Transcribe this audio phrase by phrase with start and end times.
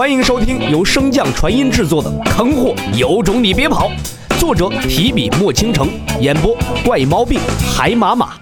[0.00, 3.90] 欢迎收听由升降传音制作的《坑货有种你别跑》，
[4.40, 5.90] 作者提笔墨倾城，
[6.22, 7.38] 演播怪毛病
[7.76, 8.40] 海马马。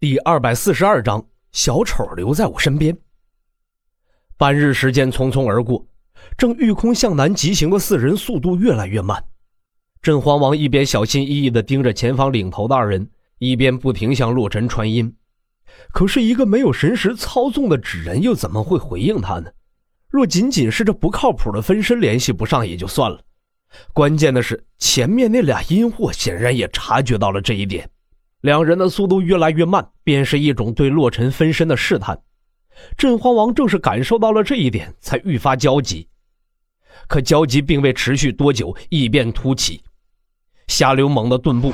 [0.00, 2.98] 第二百四十二章，小丑留在我身边。
[4.36, 5.86] 半日时间匆匆而过，
[6.36, 9.22] 正御空向南疾行的四人速度越来越慢。
[10.02, 13.08] 镇荒王一边小心翼翼地盯着前方领头的二人，
[13.38, 15.14] 一边不停向洛尘传音。
[15.92, 19.50] 可是，一个没有神识操纵的纸人又怎么会回应他呢？
[20.08, 23.20] 若仅仅是这不靠谱的分身联系不上也就算了，
[23.92, 27.88] 关键的是前面那俩阴货显然也察觉到了这一点，
[28.40, 32.18] 两人的速度越来越慢，便是一种对洛尘分身的试探。
[32.96, 36.08] 镇荒王正是感受到了这一点，才愈发焦急。
[37.06, 39.82] 可焦急并未持续多久，异变突起。
[40.68, 41.72] 夏流猛地顿步，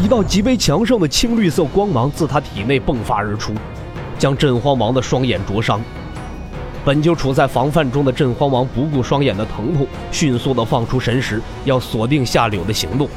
[0.00, 3.54] 一道极为强盛的青绿色光芒自他体内迸发而出，
[4.18, 5.80] 将镇荒王的双眼灼伤。
[6.84, 13.08] 本就处在防范中的镇荒王不顾双眼的疼痛，迅速地放出神识，要锁定夏柳的行动。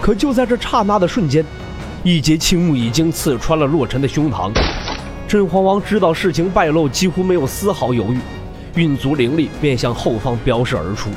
[0.00, 1.44] 可就在这刹那的瞬间，
[2.04, 4.52] 一截青木已经刺穿了洛尘的胸膛。
[5.26, 8.18] 镇荒王知道事情败露，几乎没有丝毫犹豫，
[8.76, 11.10] 运足灵力便向后方飙射而出。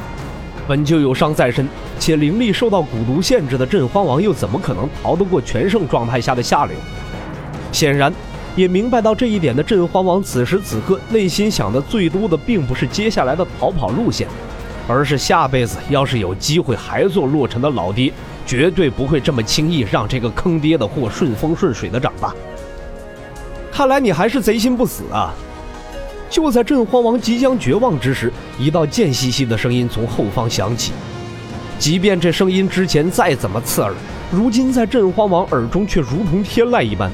[0.68, 6.76] 本就有伤在身，且灵力受到蛊毒限制的镇荒王，又怎么可能逃得过全盛状态下的下流？
[7.72, 8.14] 显然，
[8.56, 14.28] 也明白到这一点的镇荒王，此时此刻内心想的最多的，并不是接下来的逃跑路线，
[14.88, 18.12] 而是下辈子要是有机会还做洛尘的老爹，
[18.46, 22.34] 绝对不会这么轻易让这个坑爹的货顺风顺水的长大。
[23.72, 25.34] 看来你还是贼心不死啊！
[26.30, 30.92] 就在镇荒王即将绝望之时，一道贱兮兮的声音从后方响起。
[31.80, 33.94] 即便这声音之前再怎么刺耳，
[34.32, 37.12] 如今在镇荒王耳中却如同天籁一般。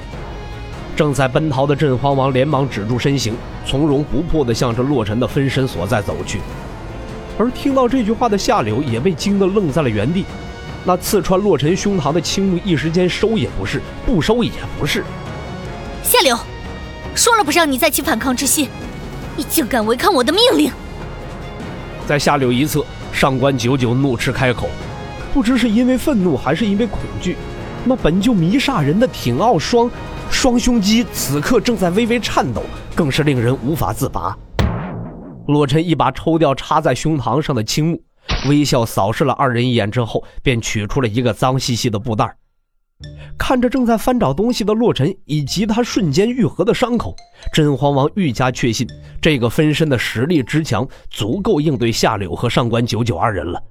[0.96, 6.40] 正在奔逃的镇荒王连忙止住身形，从容不迫地向着洛尘的分身所在走去。
[7.38, 10.24] 而听到这句话的夏柳也被惊得愣在了原地。
[10.86, 15.04] 那刺穿洛尘胸膛的青木一时间收也不是，不收也不是。
[16.04, 16.38] 夏柳，
[17.16, 18.70] 说了不让你再起反抗之心。
[19.36, 20.72] 你竟敢违抗我的命令！
[22.06, 24.68] 在下柳一侧，上官九九怒斥开口，
[25.34, 27.36] 不知是因为愤怒还是因为恐惧，
[27.84, 29.90] 那本就迷煞人的挺傲双
[30.30, 32.62] 双胸肌此刻正在微微颤抖，
[32.94, 34.38] 更是令人无法自拔。
[35.48, 38.02] 洛尘一把抽掉插在胸膛上的青木，
[38.48, 42.36] 微笑扫视了二人一眼之后，便取出了一个脏兮兮的布袋。
[43.38, 47.16] 看着正在翻找东西的洛尘，以及他瞬间愈合的伤口，
[47.52, 48.88] 真皇王愈加确信
[49.22, 53.62] 这个分身的实力之强，足够应对夏柳和上官九九二人了。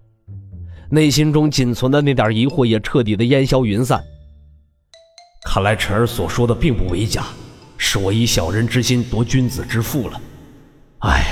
[0.91, 4.03] 内心中仅存的那点疑惑也彻底的烟消云散。
[5.47, 7.25] 看来晨儿所说的并不为假，
[7.79, 10.21] 是我以小人之心夺君子之腹了。
[10.99, 11.25] 唉，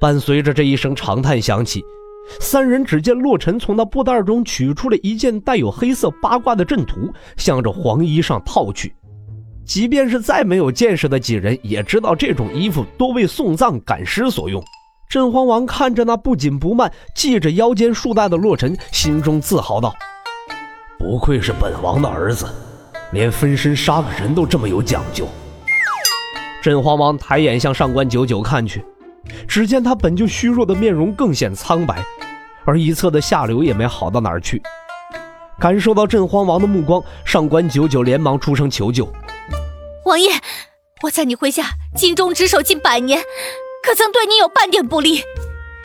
[0.00, 1.82] 伴随着这一声长叹响起。
[2.40, 8.94] 三人只见洛尘从那布袋中取出了一件带有黑色八卦的阵图，向着黄衣上套去。
[9.64, 14.62] 即便是再没有见识的几人，也知道这种衣服多为送葬赶尸所用。
[15.10, 19.94] 镇荒王看着那不紧不慢系着腰间束带的洛尘，心中自豪道
[20.98, 22.46] ：“不愧是本王的儿子，
[23.12, 25.26] 连分身杀个人都这么有讲究。”
[26.62, 28.84] 镇荒王抬眼向上官九九看去，
[29.46, 32.04] 只见他本就虚弱的面容更显苍白。
[32.64, 34.60] 而一侧的下流也没好到哪儿去，
[35.58, 39.10] 感受到镇荒王的目光，上官九九连忙出声求救
[40.04, 40.30] ：“王爷，
[41.02, 43.22] 我在你麾下尽忠职守近百年，
[43.82, 45.22] 可曾对你有半点不利？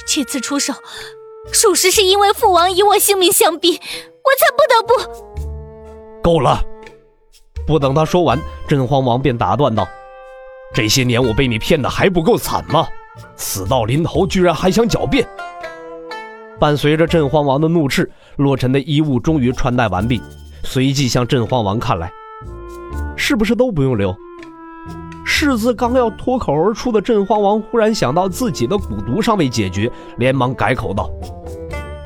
[0.06, 0.74] 这次出手，
[1.54, 4.94] 属实是因为父王以我性命相逼，我才不得不。”
[6.22, 6.62] 够了！
[7.66, 8.38] 不等他说完，
[8.68, 9.88] 镇荒王便打断道
[10.76, 12.86] ：“这些年我被你骗的还不够惨吗？
[13.36, 15.28] 死到临头，居然还想狡辩！”
[16.60, 20.22] 伴随着镇荒王的怒斥，洛尘的衣物终于穿戴完毕，
[20.64, 22.12] 随即向镇荒王看来
[23.18, 24.16] ：“是不是都不用留？”
[25.26, 31.10] 柿子刚要脱口而出的镇荒王，忽然想到自己的蛊毒尚未解决，连忙改口道：“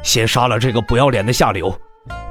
[0.01, 1.71] 先杀了这个不要脸的下流，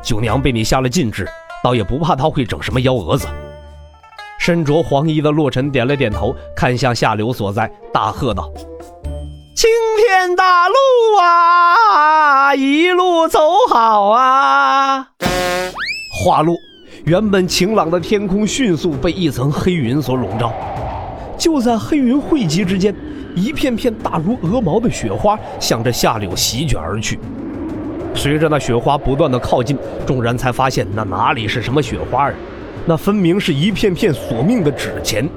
[0.02, 1.28] 九娘被你下了禁制，
[1.62, 3.28] 倒也不怕他会整什么幺蛾子。”
[4.46, 8.48] 身着黄衣的洛尘点了点头，看向下流所在，大喝道。
[9.56, 10.74] 青天大路
[11.20, 15.08] 啊，一路走好啊！
[16.22, 16.54] 花落，
[17.06, 20.52] 原本晴朗的天空迅速被一层黑云所笼罩。
[21.36, 22.94] 就在黑云汇集之间，
[23.34, 27.18] 一片片大如鹅毛的雪花向着夏柳席卷而去。
[28.14, 29.76] 随着那雪花不断的靠近，
[30.06, 32.34] 众人才发现那哪里是什么雪花啊，
[32.86, 35.28] 那分明是一片片索命的纸钱。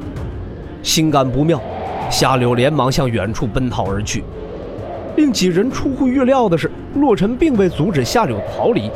[0.81, 1.61] 心感不妙。
[2.09, 4.23] 夏柳连忙向远处奔逃而去。
[5.15, 8.89] 令几人出乎预料的是，洛尘并未阻止夏柳逃离，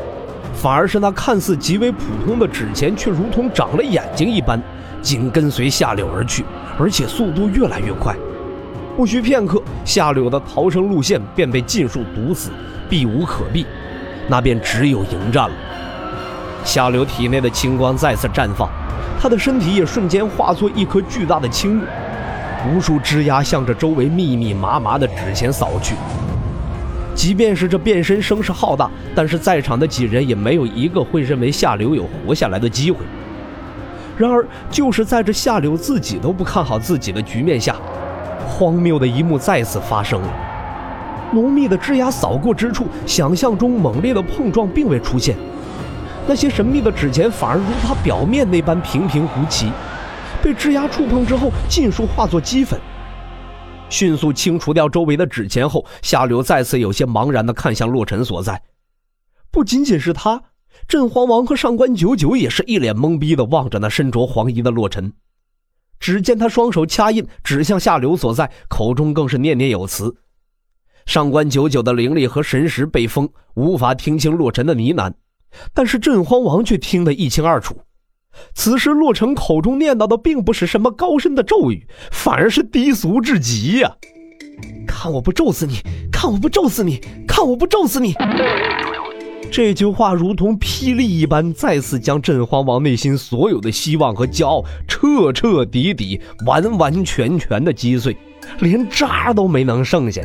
[0.53, 4.59] 反而是那看似极为普通的纸钱，却如同长了眼睛一般，
[4.99, 6.43] 紧跟随夏柳而去，
[6.79, 8.15] 而且速度越来越快。
[8.95, 12.49] 不需片刻，夏柳的逃生路线便被尽数堵死，
[12.89, 13.65] 避无可避，
[14.27, 15.55] 那便只有迎战了。
[16.63, 18.69] 夏柳体内的青光再次绽放，
[19.19, 21.83] 他的身体也瞬间化作一颗巨大的青木。
[22.73, 25.95] 无数枝桠向着周围密密麻麻的纸钱扫去。
[27.13, 32.99] 即便是这变身声势浩大，但是在场的几人也没有一个会认为夏柳有活下来的机会。
[34.17, 37.75] 然而，就是在这夏柳自己都不看好自己的局面下，
[38.47, 40.27] 荒谬的一幕再次发生了。
[41.33, 45.35] 浓密的枝桠扫过之处，想象中猛烈的碰撞并未出现，
[46.27, 49.71] 那些神秘的纸钱反而如它表面那般平平无奇。
[50.41, 52.79] 被枝桠触碰之后，尽数化作齑粉。
[53.89, 58.61] 迅速清除掉周围的纸钱后，夏流再次有些茫然地看向洛尘所在。
[59.51, 60.41] 不仅仅是他，
[60.87, 65.13] 镇荒王和上官九九也是一脸懵逼地望着那身着黄衣的洛尘。
[65.99, 70.15] 只见他双手掐印，指向夏流所在，口中更是念念有词。
[71.05, 75.13] 上官九九的灵力和神识被封，无法听清洛尘的呢喃，
[75.73, 77.75] 但是镇荒王却听得一清二楚。
[78.55, 83.95] 此时，洛城口中念叨的并不是什么高深的咒语，反而是低俗至极呀！
[84.87, 85.79] 看我不咒死你！
[86.11, 86.99] 看我不咒死你！
[87.27, 88.15] 看我不咒死你！
[89.51, 98.17] 这句话如同霹雳一般，再次将镇荒王内心所有的希望和骄傲彻彻底底、完完全全的击碎，
[98.61, 100.23] 连渣都没能剩下。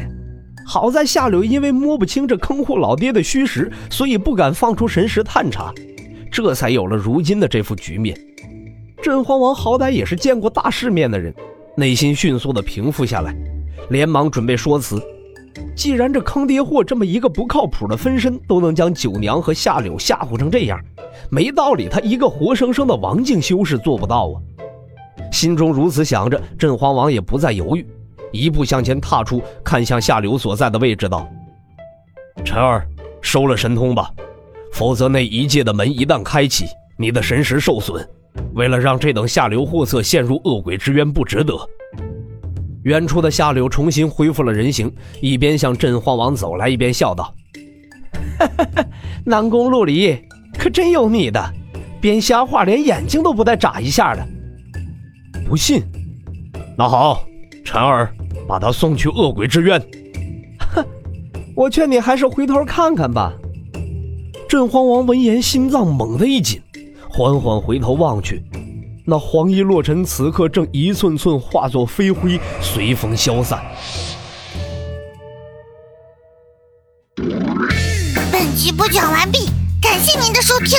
[0.70, 5.72] 好在夏柳因为摸不清这坑货老爹的虚实，所以不敢放出神识探查。
[6.30, 8.14] 这才有了如今的这副局面。
[9.02, 11.34] 镇荒王好歹也是见过大世面的人，
[11.74, 13.34] 内心迅速的平复下来，
[13.88, 15.02] 连忙准备说辞。
[15.74, 20.78] 既然这坑爹货这么一个不靠谱的分身都能将九娘和夏柳吓唬成这样，
[21.30, 24.36] 没道理他一个活生生的王境修士做不到啊！
[25.32, 27.86] 心中如此想着，镇荒王也不再犹豫，
[28.32, 31.28] 一步向前踏出，看向夏柳所在的位置，道
[32.44, 32.86] ：“陈儿，
[33.20, 34.10] 收了神通吧。”
[34.72, 36.66] 否则，那一界的门一旦开启，
[36.98, 38.06] 你的神识受损。
[38.54, 41.54] 为了让这等下流货色陷入恶鬼之渊不值得，
[42.84, 47.34] 远处的夏柳重新恢复了人形，一边向镇荒王走来，一边笑道
[48.38, 48.46] ：“哈
[48.76, 48.84] 哈，
[49.24, 50.16] 南宫陆离，
[50.56, 51.52] 可真有你的，
[52.00, 54.24] 编瞎话连眼睛都不带眨一下的。
[55.48, 55.82] 不信？
[56.76, 57.24] 那好，
[57.64, 58.14] 辰儿，
[58.48, 59.78] 把他送去恶鬼之渊。
[60.74, 60.84] 哼，
[61.54, 63.32] 我劝你还是回头看看吧。”
[64.48, 66.62] 镇荒王闻言，心脏猛地一紧，
[67.10, 68.42] 缓缓回头望去，
[69.04, 73.62] 那黄衣洛尘此刻正一寸寸化作飞灰，随风消散。
[78.32, 79.50] 本集播讲完毕，
[79.82, 80.78] 感谢您的收听。